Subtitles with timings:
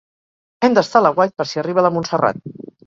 [0.67, 2.47] Hem d'estar a l'aguait per si arriba la Montserrat.